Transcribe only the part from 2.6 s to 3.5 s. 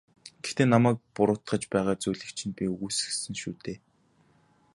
үгүйсгэсэн